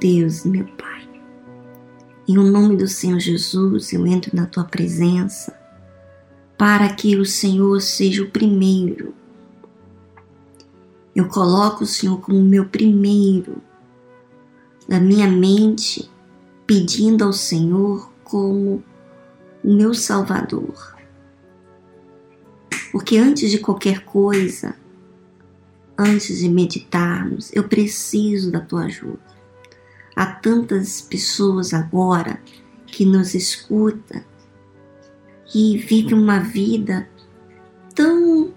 [0.00, 1.08] Deus, meu Pai,
[2.28, 5.58] em nome do Senhor Jesus, eu entro na tua presença
[6.56, 9.14] para que o Senhor seja o primeiro.
[11.16, 13.60] Eu coloco o Senhor como meu primeiro
[14.88, 16.08] da minha mente,
[16.66, 18.82] pedindo ao Senhor como
[19.64, 20.96] o meu Salvador.
[22.92, 24.76] Porque antes de qualquer coisa,
[25.98, 29.37] antes de meditarmos, eu preciso da tua ajuda.
[30.18, 32.42] Há tantas pessoas agora
[32.88, 34.20] que nos escutam
[35.54, 37.08] e vivem uma vida
[37.94, 38.52] tão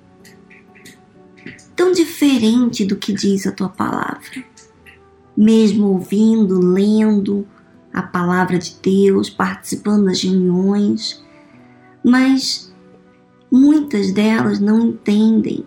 [1.76, 4.44] tão diferente do que diz a tua palavra.
[5.38, 7.48] Mesmo ouvindo, lendo
[7.94, 11.24] a palavra de Deus, participando das reuniões,
[12.04, 12.74] mas
[13.52, 15.64] muitas delas não entendem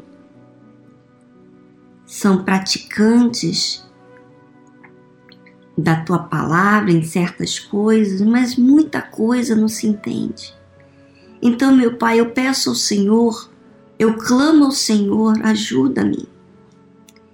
[2.05, 3.84] são praticantes
[5.77, 10.55] da tua palavra em certas coisas, mas muita coisa não se entende.
[11.43, 13.51] Então, meu Pai, eu peço ao Senhor,
[13.99, 16.29] eu clamo ao Senhor, ajuda-me.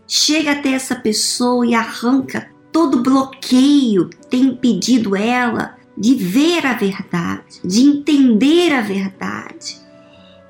[0.07, 6.73] Chega até essa pessoa e arranca todo bloqueio que tem impedido ela de ver a
[6.73, 9.79] verdade, de entender a verdade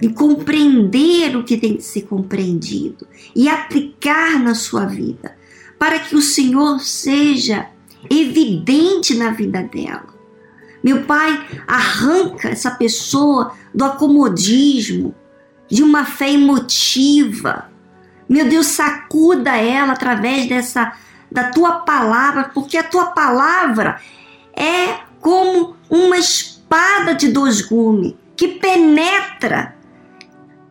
[0.00, 5.36] e compreender o que tem que ser compreendido e aplicar na sua vida,
[5.78, 7.68] para que o Senhor seja
[8.08, 10.14] evidente na vida dela.
[10.82, 15.14] Meu Pai, arranca essa pessoa do acomodismo,
[15.68, 17.70] de uma fé emotiva.
[18.28, 20.92] Meu Deus, sacuda ela através dessa
[21.30, 24.00] da tua palavra, porque a tua palavra
[24.52, 29.76] é como uma espada de dois gumes que penetra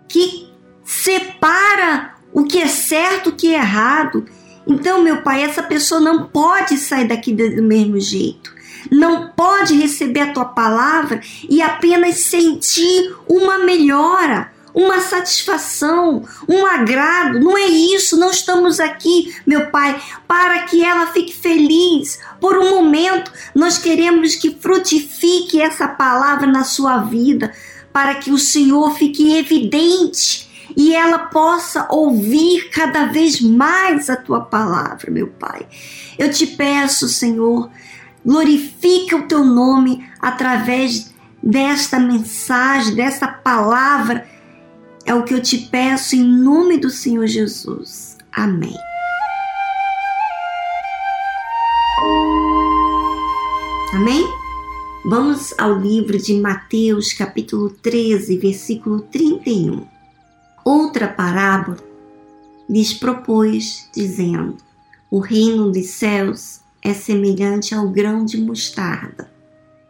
[0.07, 0.51] que
[0.83, 4.25] separa o que é certo, o que é errado.
[4.69, 8.53] Então, meu pai, essa pessoa não pode sair daqui do mesmo jeito.
[8.91, 17.39] Não pode receber a tua palavra e apenas sentir uma melhora, uma satisfação, um agrado.
[17.39, 22.19] Não é isso, não estamos aqui, meu Pai, para que ela fique feliz.
[22.39, 27.51] Por um momento, nós queremos que frutifique essa palavra na sua vida
[27.91, 34.41] para que o Senhor fique evidente e ela possa ouvir cada vez mais a tua
[34.41, 35.65] palavra, meu Pai.
[36.17, 37.69] Eu te peço, Senhor,
[38.25, 44.27] glorifica o teu nome através desta mensagem, desta palavra.
[45.05, 48.17] É o que eu te peço em nome do Senhor Jesus.
[48.31, 48.75] Amém.
[53.93, 54.23] Amém?
[55.03, 59.98] Vamos ao livro de Mateus, capítulo 13, versículo 31.
[60.71, 61.79] Outra parábola
[62.69, 64.55] lhes propôs, dizendo:
[65.09, 69.31] O reino dos céus é semelhante ao grão de mostarda,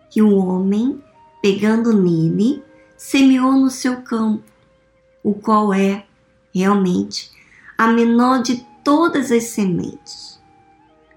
[0.10, 1.04] que o homem,
[1.42, 2.64] pegando nele,
[2.96, 4.46] semeou no seu campo,
[5.22, 6.06] o qual é,
[6.56, 7.30] realmente,
[7.78, 10.40] a menor de todas as sementes.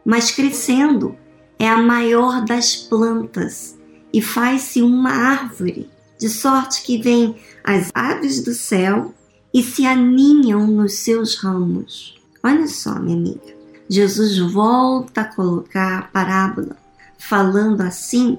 [0.04, 1.14] Mas crescendo,
[1.56, 3.78] é a maior das plantas
[4.12, 9.14] e faz-se uma árvore, de sorte que vêm as aves do céu
[9.52, 12.20] e se aninham nos seus ramos.
[12.42, 13.54] Olha só, minha amiga.
[13.88, 16.76] Jesus volta a colocar a parábola,
[17.18, 18.38] falando assim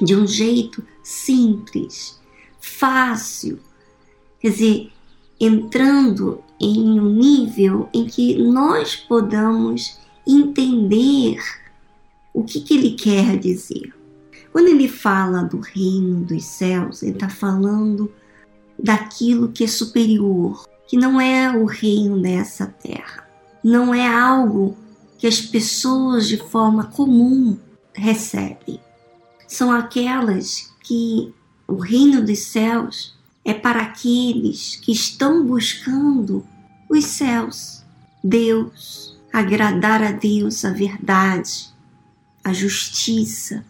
[0.00, 2.20] de um jeito simples,
[2.60, 3.58] fácil,
[4.40, 4.92] quer dizer,
[5.40, 11.38] entrando em um nível em que nós podamos entender
[12.32, 13.92] o que, que ele quer dizer.
[14.52, 18.12] Quando ele fala do reino dos céus, ele está falando
[18.78, 23.28] daquilo que é superior, que não é o reino dessa terra,
[23.62, 24.76] não é algo
[25.18, 27.56] que as pessoas de forma comum
[27.94, 28.80] recebem.
[29.46, 31.32] São aquelas que
[31.68, 36.46] o reino dos céus é para aqueles que estão buscando
[36.88, 37.82] os céus,
[38.22, 41.72] Deus, agradar a Deus, a verdade,
[42.44, 43.64] a justiça,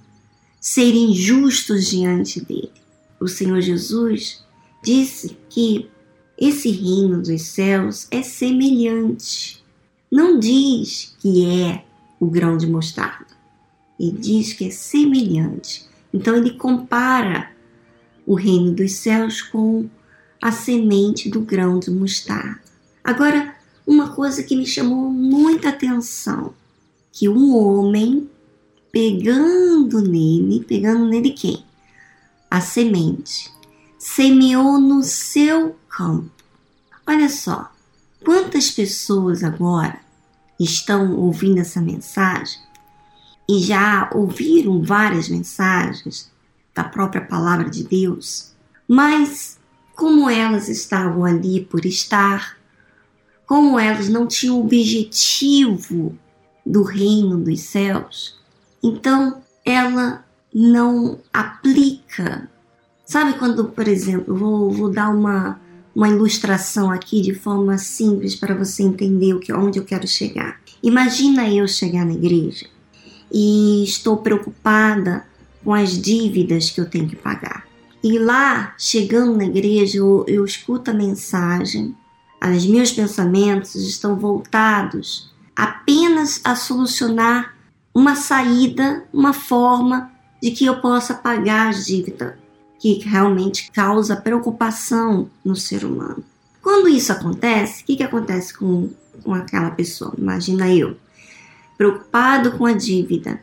[0.61, 2.73] serem justos diante dele.
[3.21, 4.42] O Senhor Jesus
[4.83, 5.89] disse que
[6.39, 9.63] esse reino dos céus é semelhante.
[10.11, 11.85] Não diz que é
[12.19, 13.27] o grão de mostarda.
[13.99, 15.87] Ele diz que é semelhante.
[16.13, 17.51] Então ele compara
[18.27, 19.89] o reino dos céus com
[20.41, 22.61] a semente do grão de mostarda.
[23.05, 23.55] Agora,
[23.87, 26.55] uma coisa que me chamou muita atenção,
[27.13, 28.29] que um homem
[28.91, 31.65] pegando nele, pegando nele quem?
[32.51, 33.51] A semente.
[34.05, 36.29] Semeou no seu campo.
[37.07, 37.71] Olha só,
[38.25, 40.01] quantas pessoas agora
[40.59, 42.61] estão ouvindo essa mensagem
[43.49, 46.29] e já ouviram várias mensagens
[46.75, 48.53] da própria palavra de Deus,
[48.89, 49.57] mas
[49.95, 52.59] como elas estavam ali por estar,
[53.47, 56.19] como elas não tinham objetivo
[56.67, 58.37] do reino dos céus,
[58.83, 62.51] então ela não aplica.
[63.13, 65.61] Sabe quando, por exemplo, vou, vou dar uma,
[65.95, 70.59] uma ilustração aqui de forma simples para você entender o que, onde eu quero chegar.
[70.83, 72.65] Imagina eu chegar na igreja
[73.31, 75.27] e estou preocupada
[75.63, 77.67] com as dívidas que eu tenho que pagar.
[78.03, 81.95] E lá, chegando na igreja, eu, eu escuto a mensagem,
[82.43, 87.59] os meus pensamentos estão voltados apenas a solucionar
[87.95, 90.11] uma saída, uma forma
[90.43, 92.41] de que eu possa pagar as dívidas
[92.83, 96.25] que realmente causa preocupação no ser humano.
[96.61, 98.91] Quando isso acontece, o que, que acontece com,
[99.23, 100.13] com aquela pessoa?
[100.19, 100.97] Imagina eu,
[101.79, 103.41] preocupado com a dívida.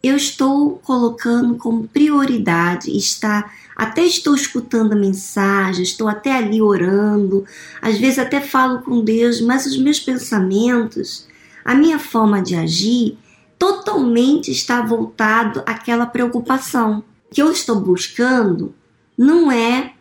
[0.00, 7.44] Eu estou colocando como prioridade estar, até estou escutando a mensagem, estou até ali orando,
[7.82, 11.26] às vezes até falo com Deus, mas os meus pensamentos,
[11.64, 13.18] a minha forma de agir,
[13.58, 17.02] totalmente está voltado àquela preocupação.
[17.34, 18.72] Que eu estou buscando
[19.18, 19.92] não é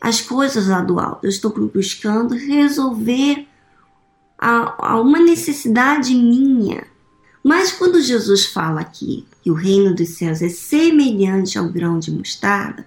[0.00, 3.48] as coisas lá do alto, eu estou buscando resolver
[4.38, 6.86] a, a uma necessidade minha.
[7.42, 12.12] Mas quando Jesus fala aqui que o reino dos céus é semelhante ao grão de
[12.12, 12.86] mostarda,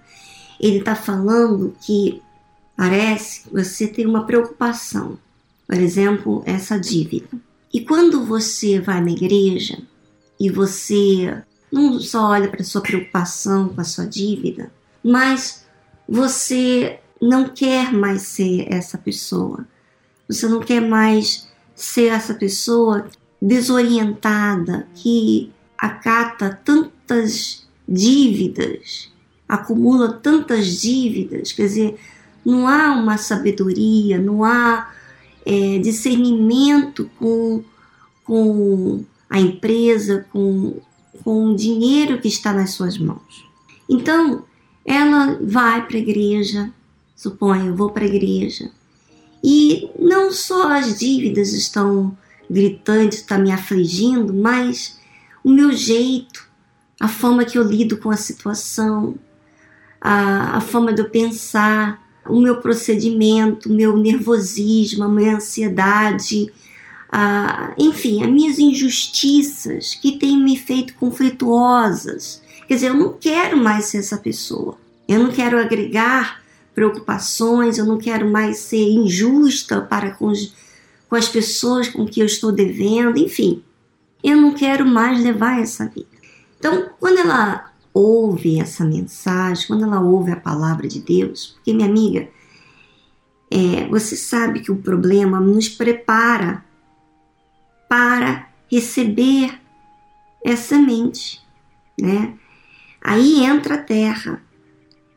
[0.58, 2.22] ele está falando que
[2.74, 5.18] parece que você tem uma preocupação,
[5.66, 7.28] por exemplo, essa dívida.
[7.72, 9.78] E quando você vai na igreja,
[10.40, 14.72] e você não só olha para sua preocupação com a sua dívida,
[15.02, 15.64] mas
[16.08, 19.66] você não quer mais ser essa pessoa.
[20.28, 23.06] Você não quer mais ser essa pessoa
[23.40, 29.10] desorientada que acata tantas dívidas,
[29.48, 31.98] acumula tantas dívidas, quer dizer,
[32.44, 34.92] não há uma sabedoria, não há
[35.44, 37.64] é, discernimento com,
[38.24, 40.80] com a empresa, com,
[41.22, 43.48] com o dinheiro que está nas suas mãos.
[43.88, 44.44] Então,
[44.84, 46.72] ela vai para a igreja,
[47.14, 48.70] suponho, vou para a igreja,
[49.42, 52.16] e não só as dívidas estão
[52.48, 54.98] gritando, está me afligindo, mas
[55.42, 56.48] o meu jeito,
[56.98, 59.14] a forma que eu lido com a situação,
[60.00, 66.52] a, a forma de eu pensar, o meu procedimento, o meu nervosismo, a minha ansiedade,
[67.12, 72.40] ah, enfim, as minhas injustiças que têm me feito conflituosas.
[72.68, 74.78] Quer dizer, eu não quero mais ser essa pessoa.
[75.08, 76.40] Eu não quero agregar
[76.72, 80.54] preocupações, eu não quero mais ser injusta para com, os,
[81.08, 83.64] com as pessoas com que eu estou devendo, enfim.
[84.22, 86.06] Eu não quero mais levar essa vida.
[86.58, 91.88] Então, quando ela ouve essa mensagem, quando ela ouve a palavra de Deus, porque minha
[91.88, 92.28] amiga,
[93.50, 96.64] é, você sabe que o problema nos prepara
[97.90, 99.52] para receber
[100.44, 101.40] essa mente,
[102.00, 102.34] né?
[103.02, 104.40] Aí entra a terra.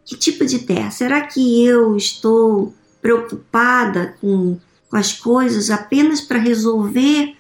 [0.03, 0.89] Que tipo de terra?
[0.89, 4.57] Será que eu estou preocupada com,
[4.89, 7.35] com as coisas apenas para resolver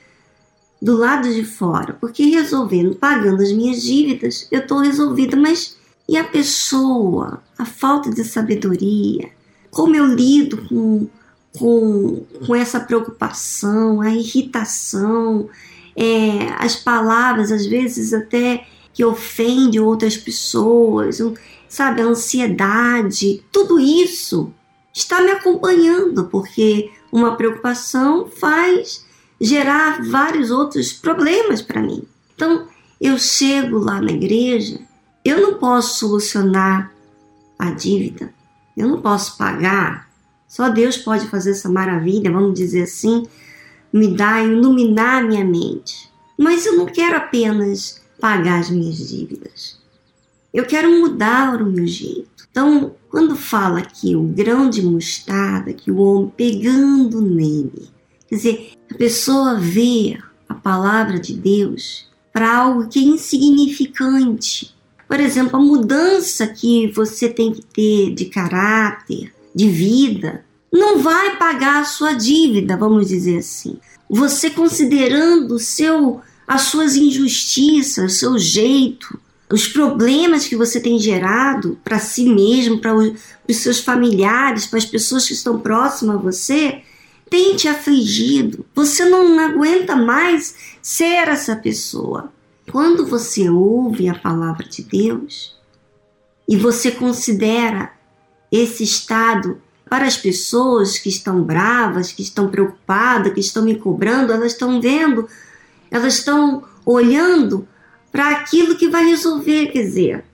[0.79, 1.93] do lado de fora?
[1.93, 5.75] Porque resolvendo, pagando as minhas dívidas, eu estou resolvida, mas
[6.07, 9.31] e a pessoa, a falta de sabedoria?
[9.71, 11.07] Como eu lido com
[11.57, 15.49] com, com essa preocupação, a irritação,
[15.95, 21.19] é, as palavras, às vezes até que ofende outras pessoas,
[21.67, 24.53] sabe, a ansiedade, tudo isso
[24.93, 29.05] está me acompanhando, porque uma preocupação faz
[29.41, 32.03] gerar vários outros problemas para mim.
[32.35, 32.67] Então,
[33.01, 34.79] eu chego lá na igreja,
[35.25, 36.91] eu não posso solucionar
[37.57, 38.33] a dívida,
[38.77, 40.12] eu não posso pagar
[40.53, 43.25] só Deus pode fazer essa maravilha, vamos dizer assim,
[43.91, 46.07] me dar, iluminar minha mente.
[46.37, 49.79] Mas eu não quero apenas pagar as minhas dívidas.
[50.53, 52.47] Eu quero mudar o meu jeito.
[52.51, 57.89] Então, quando fala aqui o grão de mostarda, que o homem pegando nele,
[58.27, 64.71] quer dizer, a pessoa vê a palavra de Deus para algo que é insignificante.
[65.07, 71.37] Por exemplo, a mudança que você tem que ter de caráter, de vida, não vai
[71.37, 73.77] pagar a sua dívida, vamos dizer assim.
[74.09, 79.19] Você considerando seu, as suas injustiças, seu jeito,
[79.51, 84.85] os problemas que você tem gerado para si mesmo, para os seus familiares, para as
[84.85, 86.81] pessoas que estão próximas a você,
[87.29, 88.65] tem te afligido.
[88.73, 92.31] Você não aguenta mais ser essa pessoa.
[92.71, 95.55] quando você ouve a palavra de Deus
[96.47, 97.91] e você considera
[98.53, 104.31] esse estado para as pessoas que estão bravas, que estão preocupadas, que estão me cobrando,
[104.31, 105.27] elas estão vendo,
[105.89, 107.67] elas estão olhando
[108.11, 110.25] para aquilo que vai resolver, quer dizer,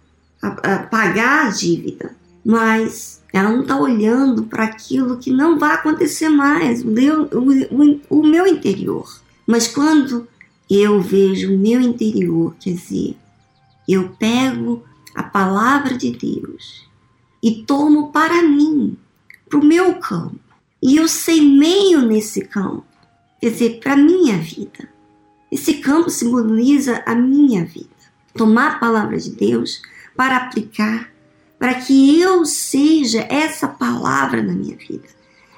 [0.42, 2.14] a, a pagar a dívida.
[2.44, 8.20] Mas ela não está olhando para aquilo que não vai acontecer mais, o meu, o,
[8.20, 9.10] o meu interior.
[9.48, 10.28] Mas quando
[10.70, 13.16] eu vejo o meu interior, quer dizer,
[13.88, 14.84] eu pego
[15.16, 16.89] a palavra de Deus
[17.42, 18.98] e tomo para mim,
[19.48, 20.40] para o meu campo,
[20.82, 22.86] e eu semeio nesse campo,
[23.40, 24.90] quer dizer, para a minha vida.
[25.52, 27.90] Esse campo simboliza a minha vida.
[28.34, 29.82] Tomar a palavra de Deus
[30.16, 31.10] para aplicar,
[31.58, 35.08] para que eu seja essa palavra na minha vida.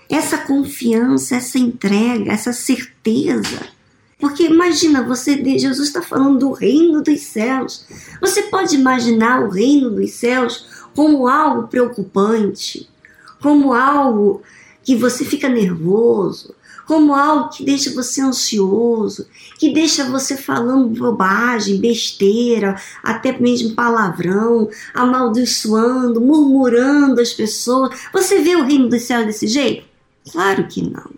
[0.10, 3.60] Essa confiança, essa entrega, essa certeza
[4.22, 7.84] porque imagina, você, Jesus está falando do reino dos céus.
[8.22, 12.90] Você pode imaginar o reino dos céus como algo preocupante,
[13.42, 14.42] como algo
[14.84, 16.56] que você fica nervoso,
[16.88, 19.26] como algo que deixa você ansioso,
[19.58, 27.98] que deixa você falando bobagem, besteira, até mesmo palavrão, amaldiçoando, murmurando as pessoas.
[28.12, 29.86] Você vê o reino dos céus desse jeito?
[30.32, 31.12] Claro que não.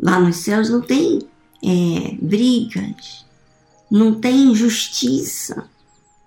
[0.00, 1.20] Lá nos céus não tem
[1.64, 3.24] é, brigas,
[3.90, 5.68] não tem injustiça.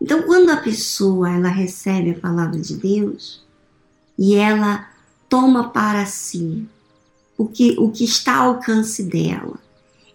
[0.02, 3.44] Então, quando a pessoa ela recebe a palavra de Deus
[4.18, 4.88] e ela
[5.28, 6.68] toma para si
[7.38, 9.60] o que, o que está ao alcance dela,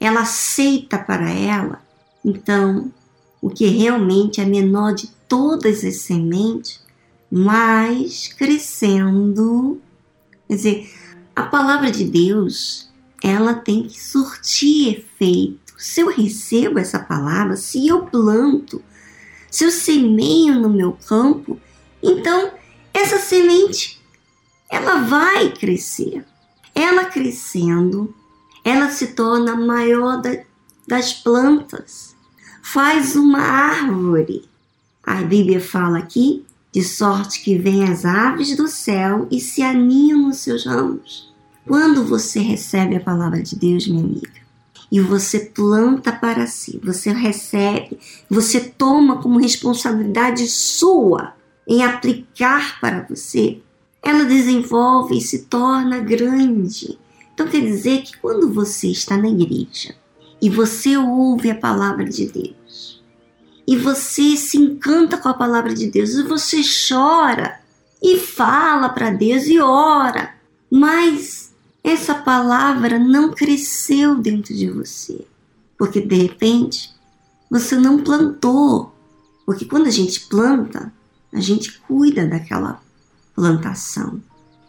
[0.01, 1.83] ela aceita para ela,
[2.25, 2.93] então
[3.41, 6.83] o que realmente é menor de todas as sementes,
[7.31, 9.81] mas crescendo.
[10.49, 10.91] Quer dizer,
[11.37, 12.89] a palavra de Deus
[13.23, 15.75] ela tem que surtir efeito.
[15.79, 18.83] Se eu recebo essa palavra, se eu planto,
[19.55, 21.61] se eu semeio no meu campo,
[22.03, 22.51] então
[22.93, 24.03] essa semente
[24.69, 26.25] ela vai crescer.
[26.75, 28.13] Ela crescendo,
[28.65, 30.43] ela se torna maior da,
[30.89, 32.17] das plantas,
[32.65, 34.49] faz uma árvore.
[35.05, 40.19] A Bíblia fala aqui de sorte que vêm as aves do céu e se aninham
[40.19, 41.33] nos seus ramos.
[41.65, 44.44] Quando você recebe a palavra de Deus, minha amiga,
[44.95, 47.99] e você planta para si, você recebe,
[48.31, 51.35] você toma como responsabilidade sua
[51.67, 53.61] em aplicar para você,
[54.01, 56.97] ela desenvolve e se torna grande.
[57.35, 59.97] Então quer dizer que quando você está na igreja
[60.41, 63.03] e você ouve a palavra de Deus,
[63.67, 67.59] e você se encanta com a palavra de Deus, e você chora
[68.01, 70.37] e fala para Deus e ora,
[70.71, 71.44] mas
[71.85, 75.27] essa palavra não cresceu dentro de você,
[75.77, 76.95] porque de repente
[77.51, 78.95] você não plantou.
[79.45, 80.91] Porque quando a gente planta,
[81.31, 82.81] a gente cuida daquela
[83.35, 84.23] plantação.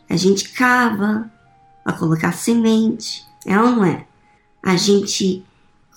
[0.09, 1.31] A gente cava
[1.85, 4.05] para colocar semente, é ou não é?
[4.61, 5.45] A gente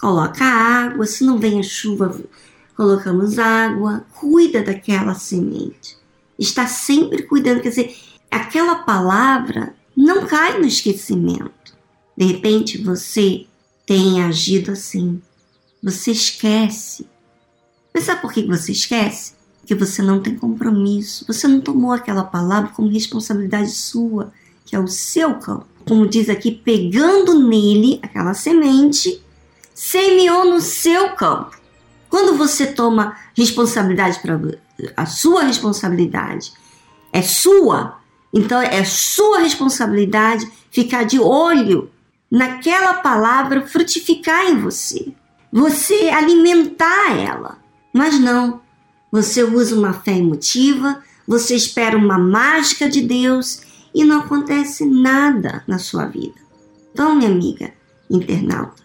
[0.00, 2.16] coloca água, se não vem a chuva,
[2.76, 5.98] colocamos água, cuida daquela semente.
[6.38, 7.96] Está sempre cuidando, quer dizer,
[8.30, 11.76] aquela palavra não cai no esquecimento.
[12.16, 13.46] De repente você
[13.84, 15.20] tem agido assim.
[15.82, 17.06] Você esquece.
[17.92, 19.34] Mas sabe por que você esquece?
[19.58, 21.24] Porque você não tem compromisso.
[21.26, 24.32] Você não tomou aquela palavra como responsabilidade sua,
[24.64, 25.66] que é o seu campo.
[25.86, 29.20] Como diz aqui, pegando nele aquela semente,
[29.74, 31.58] semeou no seu campo.
[32.08, 34.40] Quando você toma responsabilidade para
[34.96, 36.52] a sua responsabilidade
[37.12, 37.97] é sua,
[38.32, 41.90] então é sua responsabilidade ficar de olho
[42.30, 45.12] naquela palavra frutificar em você.
[45.50, 47.58] Você alimentar ela.
[47.92, 48.60] Mas não,
[49.10, 53.62] você usa uma fé emotiva, você espera uma mágica de Deus
[53.94, 56.34] e não acontece nada na sua vida.
[56.92, 57.72] Então, minha amiga
[58.10, 58.82] internauta,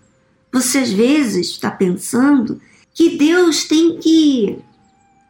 [0.51, 2.61] você às vezes está pensando
[2.93, 4.59] que Deus tem que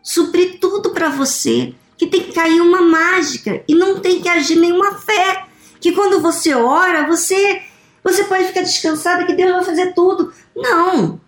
[0.03, 1.73] suprir tudo para você,
[2.03, 5.45] que tem que cair uma mágica e não tem que agir nenhuma fé.
[5.79, 7.61] Que quando você ora, você
[8.03, 10.33] você pode ficar descansada que Deus vai fazer tudo.
[10.55, 11.21] Não.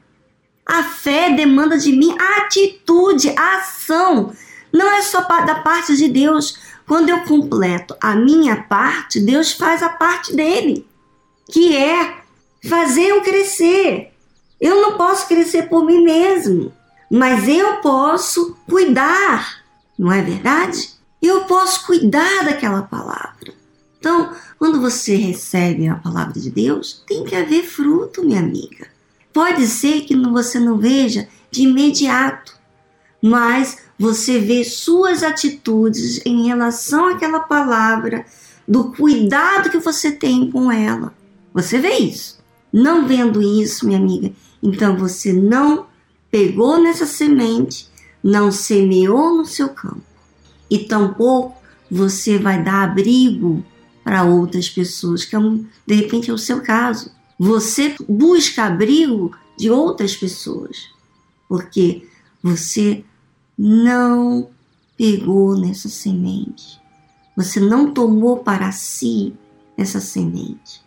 [0.65, 4.33] A fé demanda de mim atitude, ação.
[4.73, 6.57] Não é só da parte de Deus.
[6.85, 10.85] Quando eu completo a minha parte, Deus faz a parte dele,
[11.51, 12.17] que é
[12.67, 14.11] fazer eu crescer.
[14.59, 16.73] Eu não posso crescer por mim mesmo,
[17.09, 19.64] mas eu posso cuidar
[19.97, 20.91] não é verdade?
[21.21, 23.53] Eu posso cuidar daquela palavra.
[23.99, 28.87] Então, quando você recebe a palavra de Deus, tem que haver fruto, minha amiga.
[29.33, 32.55] Pode ser que você não veja de imediato,
[33.21, 38.25] mas você vê suas atitudes em relação àquela palavra,
[38.67, 41.13] do cuidado que você tem com ela.
[41.53, 42.39] Você vê isso.
[42.71, 45.85] Não vendo isso, minha amiga, então você não
[46.29, 47.89] pegou nessa semente,
[48.25, 50.01] não semeou no seu campo.
[50.67, 53.63] E tampouco você vai dar abrigo
[54.03, 55.39] para outras pessoas, que é
[55.85, 57.11] de repente é o seu caso.
[57.37, 60.89] Você busca abrigo de outras pessoas,
[61.47, 62.07] porque
[62.41, 63.05] você
[63.55, 64.49] não
[64.97, 66.81] pegou nessa semente.
[67.37, 69.35] Você não tomou para si
[69.77, 70.83] essa semente.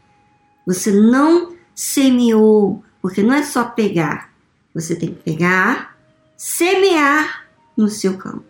[0.67, 4.33] Você não semeou, porque não é só pegar.
[4.75, 5.98] Você tem que pegar,
[6.39, 8.45] semear no seu campo.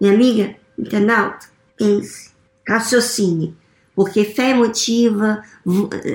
[0.00, 2.30] Minha amiga, internauta, pense,
[2.66, 3.54] raciocine,
[3.94, 5.42] porque fé emotiva,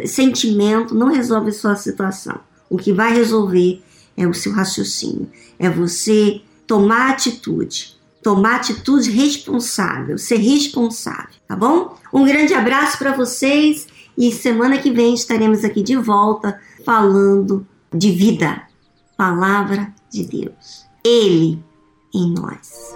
[0.08, 2.40] sentimento não resolve sua situação.
[2.70, 3.84] O que vai resolver
[4.18, 11.98] é o seu raciocínio, é você tomar atitude, tomar atitude responsável, ser responsável, tá bom?
[12.14, 13.88] Um grande abraço para vocês
[14.18, 18.64] e semana que vem estaremos aqui de volta falando de vida,
[19.18, 20.91] palavra de Deus.
[21.04, 21.60] Ele
[22.14, 22.94] em nós.